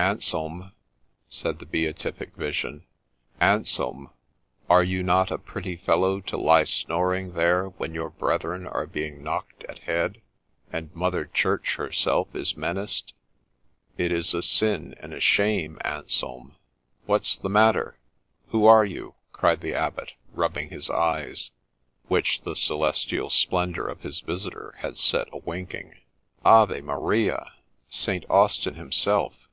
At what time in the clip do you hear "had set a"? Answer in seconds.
24.78-25.38